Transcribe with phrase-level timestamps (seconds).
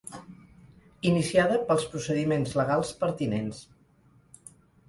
[1.09, 3.61] Iniciada pels procediments legals pertinents.